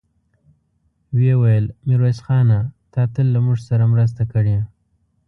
ويې 1.15 1.33
ويل: 1.41 1.65
ميرويس 1.87 2.19
خانه! 2.25 2.59
تا 2.93 3.01
تل 3.13 3.27
له 3.33 3.39
موږ 3.45 3.57
سره 3.69 3.83
مرسته 3.93 4.23
کړې. 4.31 4.57